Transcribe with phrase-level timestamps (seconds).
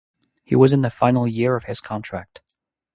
[0.43, 2.41] He was in the final year of his contract.